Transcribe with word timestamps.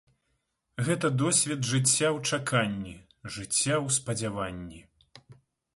Гэта 0.87 1.07
досвед 1.23 1.61
жыцця 1.73 2.07
ў 2.09 2.39
чаканні, 2.39 2.95
жыцця 3.37 3.75
ў 3.85 3.87
спадзяванні. 4.01 4.81